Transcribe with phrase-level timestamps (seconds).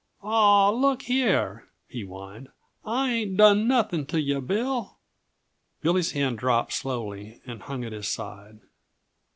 [0.23, 2.49] "Aw, look here!" he whined.
[2.83, 4.97] "I ain't done nothing to yuh, Bill!"
[5.81, 8.61] Billy's hand dropped slowly and hung at his side.